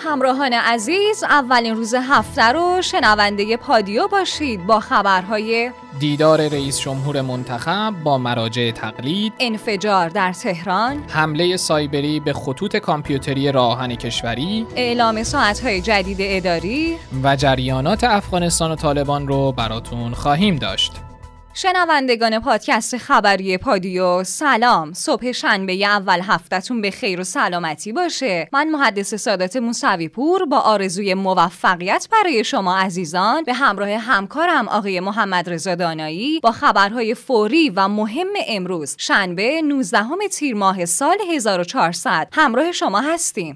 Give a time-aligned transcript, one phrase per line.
[0.00, 7.94] همراهان عزیز اولین روز هفته رو شنونده پادیو باشید با خبرهای دیدار رئیس جمهور منتخب
[8.04, 15.80] با مراجع تقلید انفجار در تهران حمله سایبری به خطوط کامپیوتری راهن کشوری اعلام ساعتهای
[15.80, 20.92] جدید اداری و جریانات افغانستان و طالبان رو براتون خواهیم داشت.
[21.60, 24.92] شنوندگان پادکست خبری پادیو سلام.
[24.92, 28.48] صبح شنبه اول هفتهتون به خیر و سلامتی باشه.
[28.52, 35.00] من محدث سادات موسوی پور با آرزوی موفقیت برای شما عزیزان به همراه همکارم آقای
[35.00, 42.28] محمد رضا دانایی با خبرهای فوری و مهم امروز شنبه 19 تیر ماه سال 1400
[42.32, 43.54] همراه شما هستیم.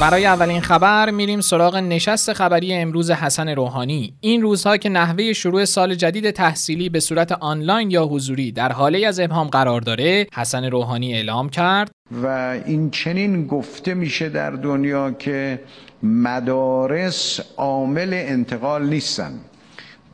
[0.00, 4.14] برای اولین خبر میریم سراغ نشست خبری امروز حسن روحانی.
[4.20, 9.06] این روزها که نحوه شروع سال جدید تحصیلی به صورت آنلاین یا حضوری در حاله
[9.06, 11.90] از ابهام قرار داره حسن روحانی اعلام کرد.
[12.22, 12.26] و
[12.66, 15.60] این چنین گفته میشه در دنیا که
[16.02, 19.40] مدارس عامل انتقال نیستن.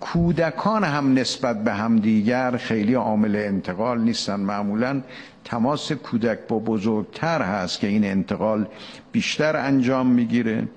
[0.01, 4.41] کودکان هم نسبت به همدیگر خیلی عامل انتقال نیستن.
[4.41, 5.01] معمولا
[5.45, 8.67] تماس کودک با بزرگتر هست که این انتقال
[9.13, 10.69] بیشتر انجام می‌گیره.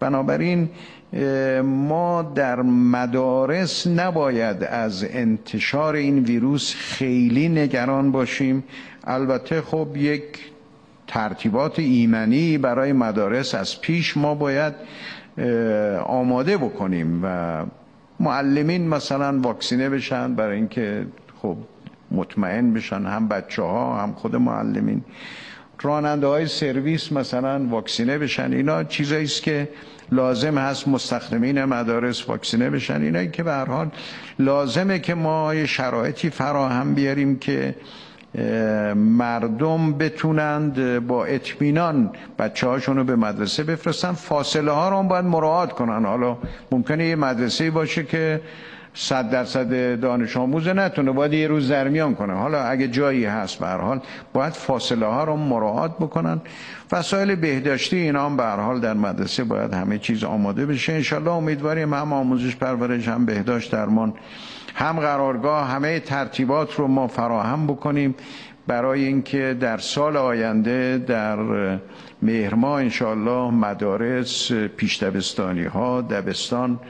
[0.00, 0.68] بنابراین
[1.62, 8.64] ما در مدارس نباید از انتشار این ویروس خیلی نگران باشیم.
[9.04, 10.22] البته خب یک
[11.06, 14.74] ترتیبات ایمنی برای مدارس از پیش ما باید
[16.06, 17.62] آماده بکنیم و
[18.20, 21.06] معلمین مثلا واکسینه بشن برای اینکه
[21.42, 21.56] خب
[22.10, 25.04] مطمئن بشن هم بچه ها هم خود معلمین.
[25.82, 28.52] راننده های سرویس مثلا واکسینه بشن.
[28.52, 29.68] اینا چیزایی است که
[30.12, 33.02] لازم هست مستخدمین مدارس واکسینه بشن.
[33.02, 33.90] اینا که به هر حال
[34.38, 37.74] لازمه که ما شرایطی فراهم بیاریم که
[38.94, 44.12] مردم بتونند با اطمینان بچه هاشون رو به مدرسه بفرستن.
[44.12, 46.04] فاصله ها رو باید مراعات کنن.
[46.04, 46.36] حالا
[46.72, 48.40] ممکنه یه مدرسه باشه که
[49.00, 52.32] صد درصد دانش آموز نتونه باید یه روز درمیان کنه.
[52.32, 54.00] حالا اگه جایی هست به حال
[54.32, 56.40] باید فاصله ها رو مراعات بکنن.
[56.92, 60.92] وسایل بهداشتی اینا هم به حال در مدرسه باید همه چیز آماده بشه.
[60.92, 64.14] انشالله امیدواریم هم آموزش پرورش هم بهداشت درمان
[64.74, 68.14] هم قرارگاه همه ترتیبات رو ما فراهم بکنیم.
[68.66, 71.38] برای اینکه در سال آینده در
[72.22, 76.80] مهرما انشالله مدارس پیش دبستانی ها دبستان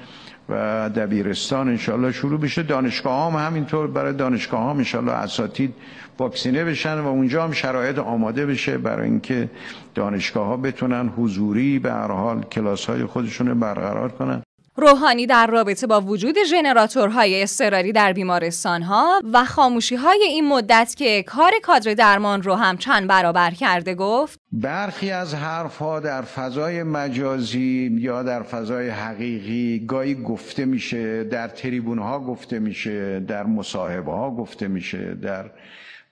[0.48, 2.62] و دبیرستان انشالله شروع بشه.
[2.62, 5.74] دانشگاه هم همینطور برای دانشگاه هم انشالله اساتید
[6.18, 9.50] واکسینه بشن و اونجا هم شرایط آماده بشه برای اینکه
[9.94, 14.42] دانشگاه ها بتونن حضوری به هر حال کلاس های خودشون برقرار کنن.
[14.80, 21.22] روحانی در رابطه با وجود ژنراتورهای اضطراری در بیمارستانها و خاموشی های این مدت که
[21.22, 27.98] کار کادر درمان رو هم چند برابر کرده گفت برخی از حرفها در فضای مجازی
[28.00, 34.30] یا در فضای حقیقی گاهی گفته میشه در تریبون ها گفته میشه در مصاحبه ها
[34.30, 35.50] گفته میشه در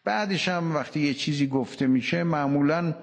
[0.05, 2.95] بعدش هم وقتی یه چیزی گفته میشه معمولا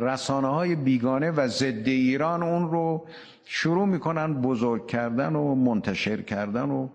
[0.00, 3.06] رسانه های بیگانه و ضد ایران اون رو
[3.44, 6.88] شروع می‌کنن بزرگ کردن و منتشر کردن و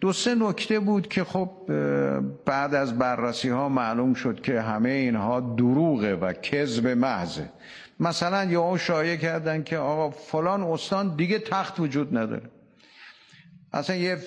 [0.00, 1.50] دو سه نکته بود که خب
[2.44, 7.48] بعد از بررسی ها معلوم شد که همه اینها دروغه و کذب محضه
[8.00, 12.50] مثلا یا شایع کردن که آقا فلان استان دیگه تخت وجود نداره.
[13.72, 14.18] اصلا یه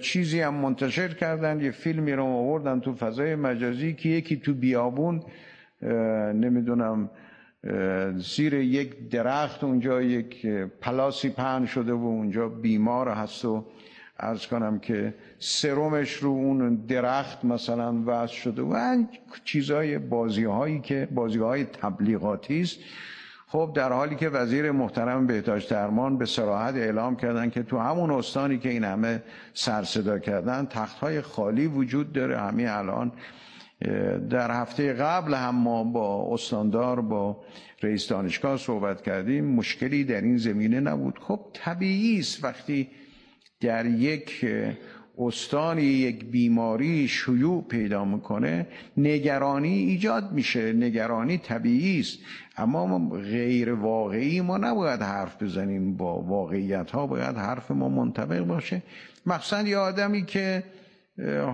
[0.00, 5.22] چیزی هم منتشر کردن یه فیلمی رو آوردن تو فضای مجازی که یکی تو بیابون
[6.34, 7.10] نمی‌دونم
[8.16, 10.46] زیر یک درخت اونجا یک
[10.80, 13.64] پلاسی پهن شده و اونجا بیمار هست و
[14.20, 19.04] ارز کنم که سرمش رو اون درخت مثلا وضع شده و
[19.44, 22.78] چیزای بازی هایی که بازی های تبلیغاتی است.
[23.46, 28.10] خب در حالی که وزیر محترم بهداشت درمان به سراحت اعلام کردن که تو همون
[28.10, 29.22] استانی که این همه
[29.54, 32.38] سر صدا کردن تخت های خالی وجود داره.
[32.38, 33.12] همین الان
[34.30, 37.44] در هفته قبل هم ما با استاندار با
[37.82, 39.44] رئیس دانشگاه صحبت کردیم.
[39.44, 41.18] مشکلی در این زمینه نبود.
[41.18, 42.88] خب طبیعی است وقتی
[43.60, 44.46] در یک
[45.18, 48.66] استانی یک بیماری شیوع پیدا می‌کنه
[48.96, 50.72] نگرانی ایجاد میشه.
[50.72, 52.18] نگرانی طبیعی است.
[52.56, 55.96] اما غیر واقعی ما نباید حرف بزنیم.
[55.96, 58.82] با واقعیت ها باید حرف ما منطبق باشه.
[59.26, 60.62] مخصوصا یه آدمی که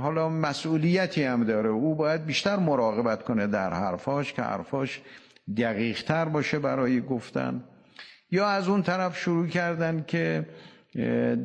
[0.03, 1.69] حالا مسئولیتی هم داره.
[1.69, 5.01] او باید بیشتر مراقبت کنه در حرفاش که حرفاش
[5.57, 7.65] دقیق تر باشه برای گفتن.
[8.31, 10.47] یا از اون طرف شروع کردن که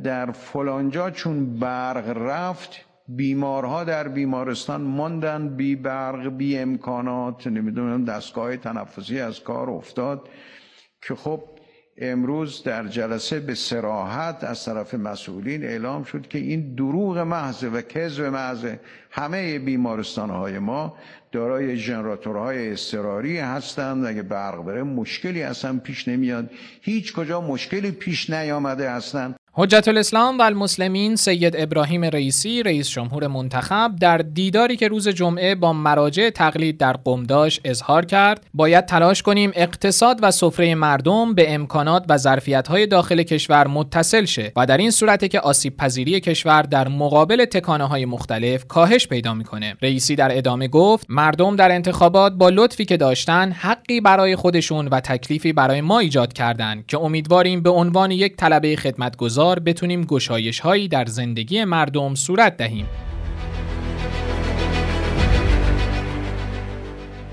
[0.03, 8.57] در فلانجا چون برق رفت بیمارها در بیمارستان ماندن بی برق بی امکانات نمی‌دونم دستگاه
[8.57, 10.29] تنفسی از کار افتاد
[11.01, 11.43] که خب
[12.01, 17.81] امروز در جلسه به سراحت از طرف مسئولین اعلام شد که این دروغ محض و
[17.81, 18.65] کذب محض
[19.11, 20.97] همه بیمارستان های ما
[21.31, 24.05] دارای ژنراتورهای اضطراری هستند.
[24.05, 26.49] اگه برق بره مشکلی اصلا پیش نمیاد.
[26.81, 29.38] هیچ کجا مشکلی پیش نیامده هستند.
[29.61, 35.55] حجت الاسلام و المسلمین سید ابراهیم رئیسی رئیس جمهور منتخب در دیداری که روز جمعه
[35.55, 41.33] با مراجع تقلید در قم داشت اظهار کرد باید تلاش کنیم اقتصاد و سفره مردم
[41.33, 46.19] به امکانات و ظرفیت‌های داخل کشور متصل شه و در این صورته که آسیب پذیری
[46.19, 49.75] کشور در مقابل تکانه های مختلف کاهش پیدا می‌کنه.
[49.81, 54.99] رئیسی در ادامه گفت مردم در انتخابات با لطفی که داشتن حقی برای خودشون و
[54.99, 60.87] تکلیفی برای ما ایجاد کردند که امیدواریم به عنوان یک طلبه خدمتگزار بتونیم گشایش هایی
[60.87, 62.85] در زندگی مردم صورت دهیم.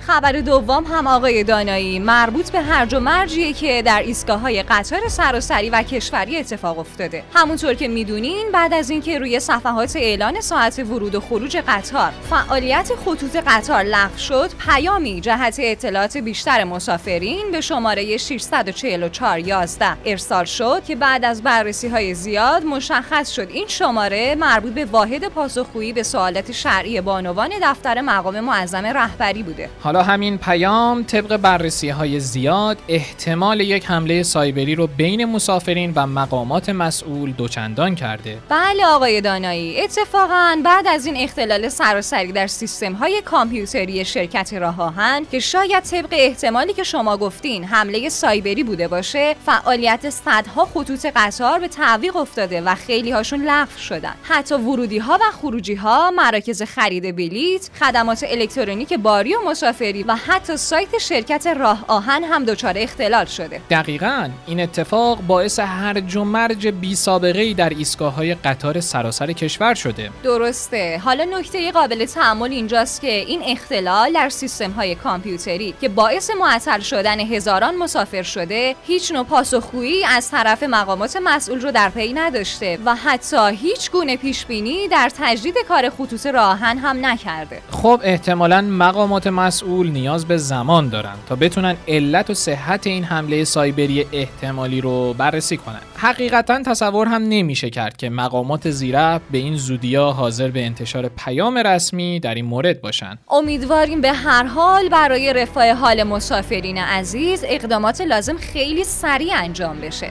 [0.07, 1.99] خبر دوم هم آقای دانایی.
[1.99, 7.23] مربوط به هرج و مرجیه که در ایستگاه های قطار سراسری و کشوری اتفاق افتاده.
[7.35, 12.91] همونطور که می‌دونین بعد از اینکه روی صفحات اعلان ساعت ورود و خروج قطار فعالیت
[13.05, 20.97] خطوط قطار لغو شد پیامی جهت اطلاعات بیشتر مسافرین به شماره 64411 ارسال شد که
[20.97, 26.53] بعد از بررسی های زیاد مشخص شد این شماره مربوط به واحد پاسخگویی به سوالات
[26.53, 29.71] شرعی بانوان دفتر مقام معظم رهبری بوده.
[29.97, 36.07] حالا همین پیام طبق بررسی های زیاد احتمال یک حمله سایبری رو بین مسافرین و
[36.07, 38.39] مقامات مسئول دوچندان کرده.
[38.49, 44.83] بله آقای دانایی اتفاقا بعد از این اختلال سراسری در سیستم های کامپیوتری شرکت راه
[44.83, 51.07] آهن که شاید طبق احتمالی که شما گفتین حمله سایبری بوده باشه فعالیت صدها خطوط
[51.17, 54.15] قطار به تعویق افتاده و خیلی هاشون لغو شدن.
[54.23, 60.17] حتی ورودی ها و خروجی ها مراکز خرید بلیت خدمات الکترونیک باری و مسافر و
[60.17, 63.61] حتی سایت شرکت راه آهن هم دچار اختلال شده.
[63.71, 69.33] دقیقا این اتفاق باعث هرج و مرج بی سابقه ای در ایستگاه های قطار سراسر
[69.33, 70.11] کشور شده.
[70.23, 71.01] درسته.
[71.05, 76.81] حالا نکته قابل تحمل اینجاست که این اختلال در سیستم های کامپیوتری که باعث معطل
[76.81, 82.79] شدن هزاران مسافر شده هیچ نوع پاسخگویی از طرف مقامات مسئول رو در پی نداشته
[82.85, 87.61] و حتی هیچ گونه پیش بینی در تجدید کار خطوط راهن هم نکرده.
[87.71, 93.45] خب احتمالا مقامات مسئول نیاز به زمان دارن تا بتونن علت و صحت این حمله
[93.45, 95.81] سایبری احتمالی رو بررسی کنن.
[95.97, 101.59] حقیقتا تصور هم نمیشه کرد که مقامات زیرا به این زودیا حاضر به انتشار پیام
[101.59, 108.01] رسمی در این مورد باشن امیدواریم به هر حال برای رفاه حال مسافرین عزیز اقدامات
[108.01, 110.11] لازم خیلی سریع انجام بشه.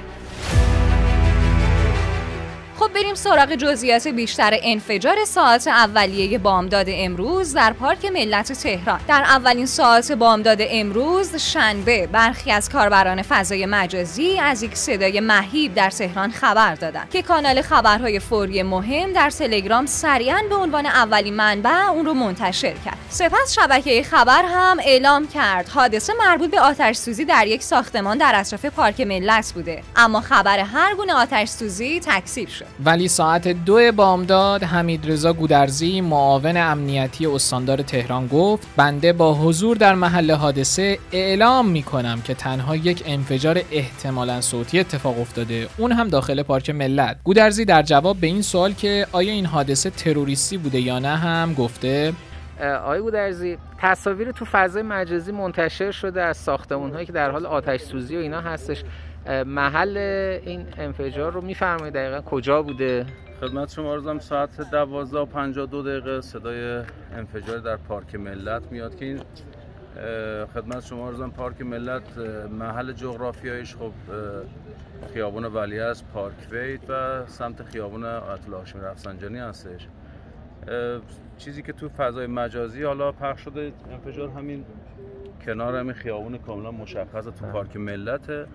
[2.80, 9.00] خب بریم سراغ جزئیات بیشتر انفجار ساعت اولیه بامداد امروز در پارک ملت تهران.
[9.08, 15.74] در اولین ساعت بامداد امروز شنبه برخی از کاربران فضای مجازی از یک صدای مهیب
[15.74, 21.34] در تهران خبر دادند که کانال خبرهای فوری مهم در تلگرام سریعا به عنوان اولین
[21.34, 22.98] منبع اون رو منتشر کرد.
[23.10, 28.32] سپس شبکه خبر هم اعلام کرد حادثه مربوط به آتش سوزی در یک ساختمان در
[28.36, 29.84] اطراف پارک ملت بوده.
[29.96, 32.65] اما خبر هر گونه آتش سوزی تکذیب شد.
[32.86, 39.78] ولی ساعت دو بامداد حمید رضا گودرزی معاون امنیتی استاندار تهران گفت بنده با حضور
[39.78, 45.68] در محل حادثه اعلام می کنم که تنها یک انفجار احتمالا صوتی اتفاق افتاده.
[45.78, 47.18] اون هم داخل پارک ملت.
[47.24, 51.54] گودرزی در جواب به این سوال که آیا این حادثه تروریستی بوده یا نه هم
[51.54, 52.14] گفته؟
[52.84, 57.82] آقای گودرزی تصاویر تو فضای مجازی منتشر شده از ساختمون هایی که در حال آتش
[57.82, 58.84] سوزی و اینا هستش.
[59.46, 59.98] محل
[60.46, 63.06] این انفجار رو میفرمایید دقیقا کجا بوده؟
[63.42, 69.06] خدمت شما ارزم ساعت 12 و 52 دقیقه صدای انفجار در پارک ملت میاد که
[69.06, 69.20] این
[70.54, 72.18] خدمت شما ارزم پارک ملت
[72.60, 73.92] محل جغرافیایش خب
[75.14, 79.88] خیابون ولی است پارک وید و سمت خیابون آیت الله هاشمی رفسنجانی هستش.
[81.38, 84.66] چیزی که تو فضای مجازی حالا پخش شده انفجار همین
[85.46, 88.48] کنار همین خیابون کاملا مشخص تو پارک ملت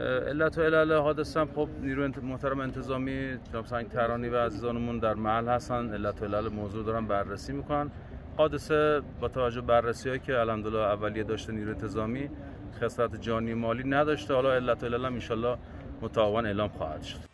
[0.00, 5.14] علت و علل حادثه هم خب نیروی محترم انتظامی جناب سنگ ترانی و عزیزانمون در
[5.14, 5.94] محل هستن.
[5.94, 7.90] علت و علل موضوع دارن بررسی می‌کنن.
[8.36, 12.30] حادثه با توجه بررسی هایی که الحمدلله اولیه داشته نیروی انتظامی
[12.80, 14.34] خسارت جانی مالی نداشته.
[14.34, 15.56] حالا علت و علل هم ان
[16.00, 17.31] متعاون اعلام خواهد شد.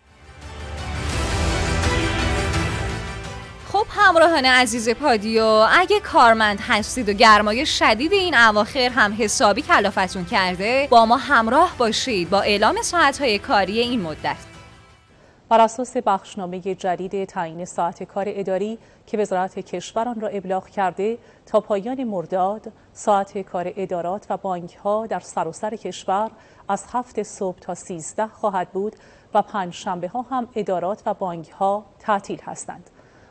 [3.73, 10.25] خب همراهان عزیز پادیو اگه کارمند هستید و گرمای شدید این اواخر هم حسابی کلافتون
[10.25, 14.37] کرده با ما همراه باشید با اعلام ساعتهای کاری این مدت
[15.49, 21.19] بر اساس بخشنامه جدید تعیین ساعت کار اداری که وزارت کشور آن را ابلاغ کرده
[21.47, 26.31] تا پایان مرداد ساعت کار ادارات و بانک ها در سراسر کشور
[26.69, 28.97] از هفت صبح تا سیزده خواهد بود
[29.35, 32.91] و پنج شنبه ها هم ادارات و بانک ها تعطیل هستند.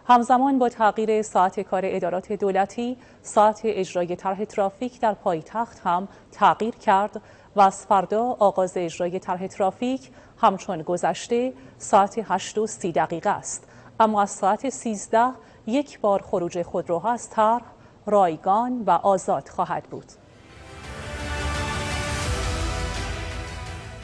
[0.09, 6.75] همزمان با تغییر ساعت کار ادارات دولتی ساعت اجرای طرح ترافیک در پایتخت هم تغییر
[6.75, 7.21] کرد
[7.55, 10.09] و از فردا آغاز اجرای طرح ترافیک
[10.41, 13.67] همچون گذشته ساعت 8 و 30 دقیقه است.
[13.99, 15.27] اما از ساعت 13
[15.67, 17.63] یک بار خروج خودروها از طرح
[18.05, 20.05] رایگان و آزاد خواهد بود.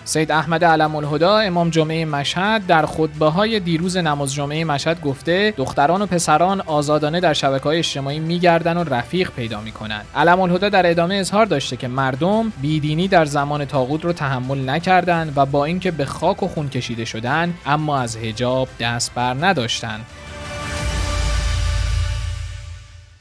[0.06, 5.54] سید احمد علم الهدا امام جمعه مشهد در خطبه های دیروز نماز جمعه مشهد گفته
[5.58, 10.02] دختران و پسران آزادانه در شبکه های اجتماعی میگردن و رفیق پیدا می‌کنن.
[10.16, 15.34] علم الهدا در ادامه اظهار داشته که مردم بیدینی در زمان تاغوت رو تحمل نکردند
[15.36, 20.06] و با اینکه به خاک و خون کشیده شدن اما از حجاب دست بر نداشتند.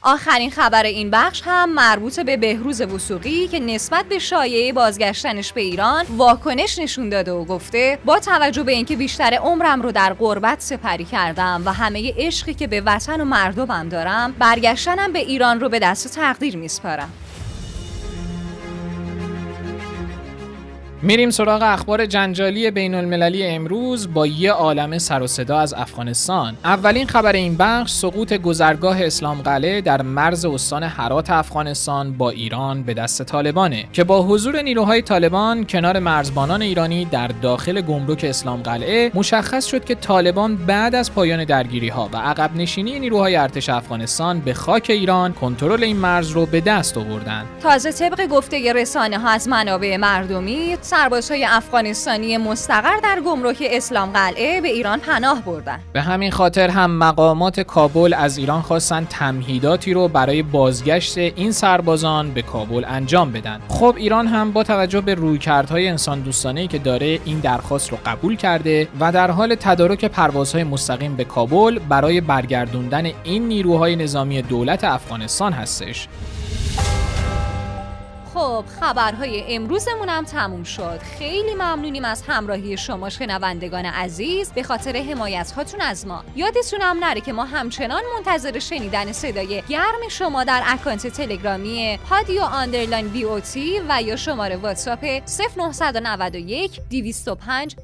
[0.03, 5.61] آخرین خبر این بخش هم مربوط به بهروز وسوقی که نسبت به شایعه بازگشتنش به
[5.61, 10.61] ایران واکنش نشون داده و گفته با توجه به اینکه بیشتر عمرم رو در غربت
[10.61, 15.69] سپری کردم و همه عشقی که به وطن و مردمم دارم برگشتنم به ایران رو
[15.69, 17.13] به دست تقدیر میسپارم
[21.05, 26.55] میریم سراغ اخبار جنجالی بین المللی امروز با یه عالم سر و صدا از افغانستان.
[26.63, 32.83] اولین خبر این بخش سقوط گذرگاه اسلام قلعه در مرز استان هرات افغانستان با ایران
[32.83, 38.61] به دست طالبانه که با حضور نیروهای طالبان کنار مرزبانان ایرانی در داخل گمرک اسلام
[38.61, 43.69] قلعه مشخص شد که طالبان بعد از پایان درگیری ها و عقب نشینی نیروهای ارتش
[43.69, 47.45] افغانستان به خاک ایران کنترل این مرز رو به دست آوردند.
[47.63, 54.61] تازه طبق گفته رسانه ها از منابع مردمی سربازهای افغانستانی مستقر در گمرک اسلام قلعه
[54.61, 55.79] به ایران پناه بردن.
[55.93, 62.31] به همین خاطر هم مقامات کابل از ایران خواستن تمهیداتی رو برای بازگشت این سربازان
[62.31, 63.59] به کابل انجام بدن.
[63.69, 68.35] خب ایران هم با توجه به رویکردهای انسان دوستانه که داره این درخواست رو قبول
[68.35, 74.83] کرده و در حال تدارک پروازهای مستقیم به کابل برای برگردوندن این نیروهای نظامی دولت
[74.83, 76.07] افغانستان هستش.
[78.43, 80.99] خب خبرهای امروزمون هم تموم شد.
[81.17, 84.51] خیلی ممنونیم از همراهی شما شنوندگان عزیز.
[84.51, 86.23] به خاطر حمایت هاتون از ما.
[86.35, 92.41] یادتون هم نره که ما همچنان منتظر شنیدن صدای گرم شما در اکانت تلگرامی پادیو
[92.41, 93.25] underline b
[93.89, 95.21] و یا شماره واتساپ
[95.57, 97.75] 0991 205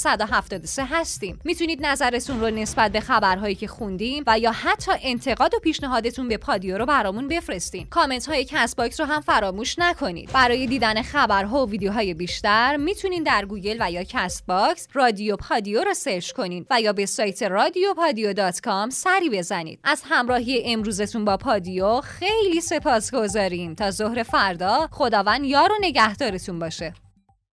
[0.00, 1.40] 0973 هستیم.
[1.44, 6.36] می‌تونید نظرتون رو نسبت به خبرهایی که خوندیم و یا حتی انتقاد و پیشنهادتون به
[6.36, 7.86] پادیو رو برامون بفرستین.
[7.86, 10.32] کامنت های کست باکس رو هم فراموش نکنید.
[10.32, 15.84] برای دیدن خبرها و ویدیوهای بیشتر می‌تونین در گوگل و یا کست باکس رادیو پادیو
[15.84, 19.80] رو search کنین و یا به سایت رادیو پادیو dot com سری بزنید.
[19.84, 26.58] از همراهی امروزتون با پادیو خیلی سپاس گذاریم تا ظهر فردا خداوند یار و نگهدارتون
[26.58, 27.03] باشه.